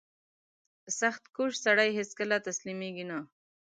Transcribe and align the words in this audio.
•سختکوش 0.99 1.51
سړی 1.65 1.89
هیڅکله 1.97 2.35
تسلیمېږي 2.47 3.05
نه. 3.11 3.19